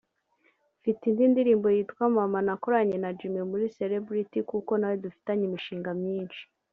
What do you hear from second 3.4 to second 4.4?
muri Celebrity